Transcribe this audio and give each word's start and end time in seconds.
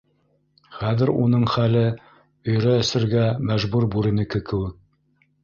Хәҙер 0.77 1.11
уның 1.23 1.43
хәле 1.55 1.83
өйрә 2.55 2.73
эсергә 2.85 3.27
мәжбүр 3.51 3.87
бүренеке 3.95 4.45
кеүек. 4.51 4.75